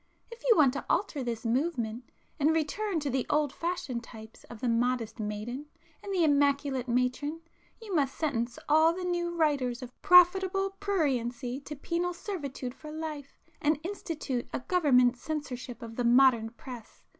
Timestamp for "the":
3.11-3.27, 4.59-4.67, 6.11-6.23, 8.93-9.03, 15.97-16.03